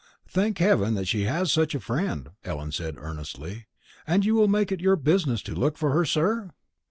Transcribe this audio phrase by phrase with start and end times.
[0.27, 3.67] "Thank heaven that she has such a friend," Ellen said earnestly.
[4.07, 6.49] "And you will make it your business to look for her, sir?"